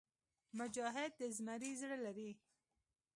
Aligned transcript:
مجاهد 0.59 1.11
د 1.19 1.21
زمري 1.37 1.71
زړه 1.81 1.97
لري. 2.05 2.31